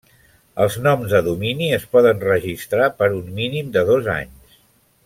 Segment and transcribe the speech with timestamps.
[0.63, 4.61] Els noms de domini es poden registrar per un mínim de dos anys.